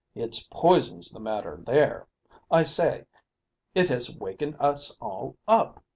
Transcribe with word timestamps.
It's 0.15 0.47
poison's 0.49 1.11
the 1.11 1.19
matter 1.19 1.57
there. 1.63 2.07
I 2.49 2.63
say, 2.63 3.05
it 3.75 3.89
has 3.89 4.17
wakened 4.17 4.55
us 4.59 4.97
all 4.99 5.35
up." 5.47 5.83